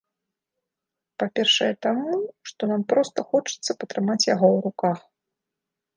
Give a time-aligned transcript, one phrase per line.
[1.23, 2.15] Па-першае, таму,
[2.53, 4.99] што нам проста хочацца патрымаць яго ў руках.